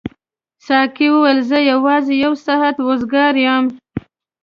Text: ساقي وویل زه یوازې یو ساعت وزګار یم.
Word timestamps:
ساقي 0.65 1.07
وویل 1.11 1.39
زه 1.49 1.57
یوازې 1.71 2.13
یو 2.25 2.33
ساعت 2.45 2.75
وزګار 2.87 3.33
یم. 3.45 3.65